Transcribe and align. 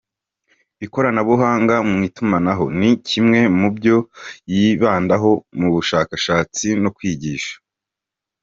Ikoranabuhanga 0.85 1.75
mu 1.89 1.97
itumanaho 2.07 2.65
ni 2.79 2.91
kimwe 3.07 3.39
mu 3.59 3.67
byo 3.75 3.97
yibandaho 4.53 5.31
mu 5.59 5.67
bushakashatsi 5.73 6.67
no 6.83 6.89
kwigisha. 6.95 7.55